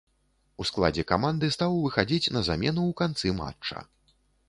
[0.63, 3.89] У складзе каманды стаў выхадзіць на замену ў канцы матча.